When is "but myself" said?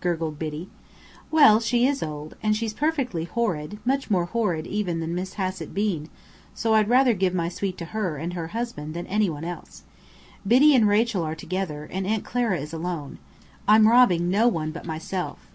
14.70-15.50